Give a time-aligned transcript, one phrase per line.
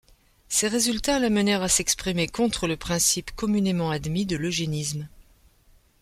[0.49, 5.07] Ces résultats l'amenèrent à s'exprimer contre le principe communément admis de l'eugénisme.